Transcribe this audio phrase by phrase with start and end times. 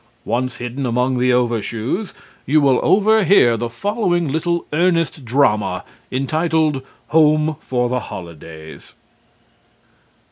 [0.25, 2.11] Once hidden among the overshoes,
[2.47, 8.95] you will overhear the following little earnest drama, entitled "Home for the Holidays."